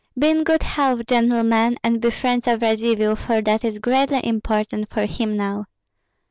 [0.17, 4.89] Be in good health, gentlemen, and be friends of Radzivill, for that is greatly important
[4.89, 5.67] for him now."